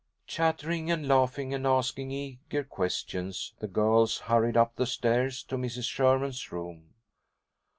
[0.25, 5.83] Chattering and laughing, and asking eager questions, the girls hurried up the stairs to Mrs.
[5.87, 6.95] Sherman's room.